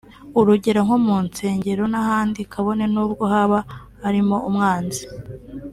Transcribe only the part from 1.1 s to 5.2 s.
nsengero n’ahandi kabone n’ubwo haba harimo umwanzi